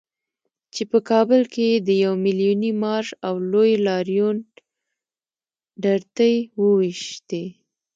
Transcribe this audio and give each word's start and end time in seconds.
چې 0.73 0.83
په 0.91 0.97
کابل 1.09 1.41
کې 1.53 1.63
یې 1.71 1.77
د 1.87 1.89
يو 2.03 2.13
ميليوني 2.25 2.71
مارش 2.83 3.07
او 3.27 3.35
لوی 3.51 3.71
لاريون 3.87 4.37
ډرتې 5.83 6.31
وويشتې. 6.61 7.43